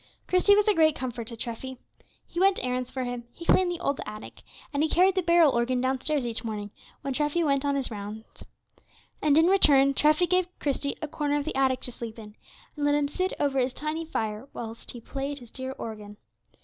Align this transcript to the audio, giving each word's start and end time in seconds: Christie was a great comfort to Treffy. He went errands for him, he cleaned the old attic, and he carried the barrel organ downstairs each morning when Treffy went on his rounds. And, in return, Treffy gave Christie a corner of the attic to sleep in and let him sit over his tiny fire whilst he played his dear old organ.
Christie 0.27 0.55
was 0.55 0.67
a 0.67 0.73
great 0.73 0.95
comfort 0.95 1.27
to 1.27 1.35
Treffy. 1.35 1.77
He 2.25 2.39
went 2.39 2.57
errands 2.65 2.89
for 2.89 3.03
him, 3.03 3.25
he 3.31 3.45
cleaned 3.45 3.71
the 3.71 3.79
old 3.79 4.01
attic, 4.03 4.41
and 4.73 4.81
he 4.81 4.89
carried 4.89 5.13
the 5.13 5.21
barrel 5.21 5.51
organ 5.51 5.79
downstairs 5.79 6.25
each 6.25 6.43
morning 6.43 6.71
when 7.01 7.13
Treffy 7.13 7.43
went 7.43 7.63
on 7.63 7.75
his 7.75 7.91
rounds. 7.91 8.43
And, 9.21 9.37
in 9.37 9.45
return, 9.45 9.93
Treffy 9.93 10.25
gave 10.25 10.47
Christie 10.57 10.97
a 11.03 11.07
corner 11.07 11.37
of 11.37 11.45
the 11.45 11.55
attic 11.55 11.81
to 11.81 11.91
sleep 11.91 12.17
in 12.17 12.35
and 12.75 12.83
let 12.83 12.95
him 12.95 13.07
sit 13.07 13.33
over 13.39 13.59
his 13.59 13.73
tiny 13.73 14.03
fire 14.03 14.49
whilst 14.53 14.89
he 14.89 14.99
played 14.99 15.37
his 15.37 15.51
dear 15.51 15.69
old 15.77 15.79
organ. 15.79 16.17